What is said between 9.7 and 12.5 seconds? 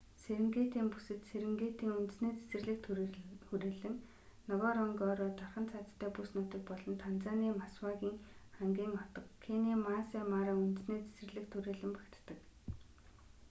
маасай мара үндэсний цэцэрлэгт хүрэээлэн багтдаг